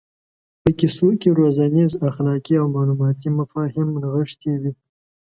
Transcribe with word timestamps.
په 0.61 0.69
کیسو 0.79 1.07
کې 1.21 1.29
روزنیز 1.39 1.91
اخلاقي 2.09 2.55
او 2.61 2.65
معلوماتي 2.75 3.29
مفاهیم 3.39 3.89
نغښتي 4.01 4.51
وي. 4.61 4.71